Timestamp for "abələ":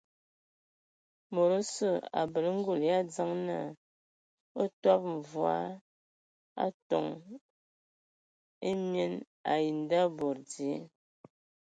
2.21-2.49